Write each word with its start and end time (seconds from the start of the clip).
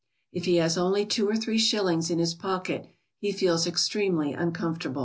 If 0.33 0.45
he 0.45 0.55
has 0.55 0.79
only 0.79 1.05
two 1.05 1.29
or 1.29 1.35
three 1.35 1.59
shillings 1.59 2.09
in 2.09 2.17
his 2.17 2.33
pocket, 2.33 2.87
he 3.19 3.31
feels 3.31 3.67
extremely 3.67 4.33
uncomfortable. 4.33 4.99